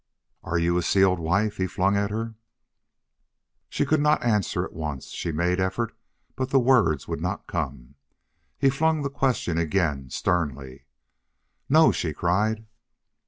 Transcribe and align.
"Are 0.41 0.57
you 0.57 0.79
a 0.79 0.81
sealed 0.81 1.19
wife?" 1.19 1.57
he 1.57 1.67
flung 1.67 1.95
at 1.95 2.09
her. 2.09 2.33
She 3.69 3.85
could 3.85 4.01
not 4.01 4.23
answer 4.25 4.65
at 4.65 4.73
once. 4.73 5.09
She 5.09 5.31
made 5.31 5.59
effort, 5.59 5.95
but 6.35 6.49
the 6.49 6.59
words 6.59 7.07
would 7.07 7.21
not 7.21 7.45
come. 7.45 7.93
He 8.57 8.71
flung 8.71 9.03
the 9.03 9.11
question 9.11 9.59
again, 9.59 10.09
sternly. 10.09 10.85
"No!" 11.69 11.91
she 11.91 12.13
cried. 12.15 12.65